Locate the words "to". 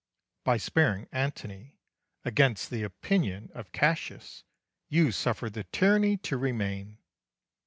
6.25-6.37